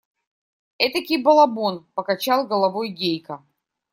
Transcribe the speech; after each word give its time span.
Этакий 0.85 1.21
балабон!– 1.21 1.85
покачал 1.95 2.47
головой 2.47 2.89
Гейка. 2.89 3.43